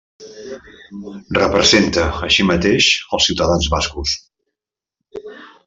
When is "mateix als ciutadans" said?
2.53-3.69